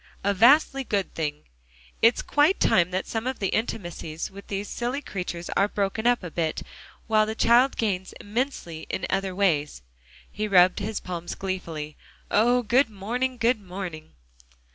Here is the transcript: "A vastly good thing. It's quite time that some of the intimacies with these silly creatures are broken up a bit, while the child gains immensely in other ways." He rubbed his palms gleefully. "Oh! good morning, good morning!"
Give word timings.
"A 0.23 0.33
vastly 0.33 0.83
good 0.83 1.13
thing. 1.13 1.43
It's 2.01 2.23
quite 2.23 2.59
time 2.59 2.89
that 2.89 3.05
some 3.05 3.27
of 3.27 3.37
the 3.37 3.49
intimacies 3.49 4.31
with 4.31 4.47
these 4.47 4.67
silly 4.67 4.99
creatures 4.99 5.47
are 5.51 5.67
broken 5.67 6.07
up 6.07 6.23
a 6.23 6.31
bit, 6.31 6.63
while 7.05 7.27
the 7.27 7.35
child 7.35 7.77
gains 7.77 8.11
immensely 8.13 8.87
in 8.89 9.05
other 9.11 9.35
ways." 9.35 9.83
He 10.31 10.47
rubbed 10.47 10.79
his 10.79 10.99
palms 10.99 11.35
gleefully. 11.35 11.97
"Oh! 12.31 12.63
good 12.63 12.89
morning, 12.89 13.37
good 13.37 13.61
morning!" 13.61 14.13